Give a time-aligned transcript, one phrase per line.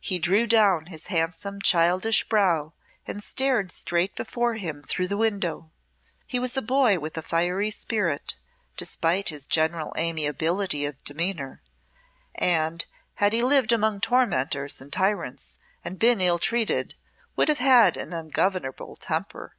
[0.00, 2.74] He drew down his handsome childish brow
[3.06, 5.70] and stared straight before him through the window.
[6.26, 8.36] He was a boy with a fiery spirit,
[8.76, 11.62] despite his general amiability of demeanour,
[12.34, 16.94] and, had he lived among tormentors and tyrants and been ill treated,
[17.34, 19.56] would have had an ungovernable temper.